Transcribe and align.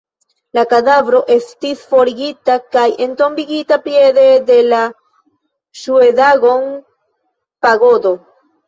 La 0.57 0.61
kadavro 0.69 1.19
estis 1.35 1.83
forigita 1.91 2.55
kaj 2.77 2.87
entombigita 3.07 3.79
piede 3.85 4.25
de 4.51 4.59
la 4.73 4.81
Ŝŭedagon-pagodo. 5.85 8.19